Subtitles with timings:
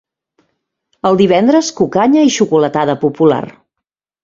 [1.09, 3.41] El divendres, cucanya i xocolatada popular.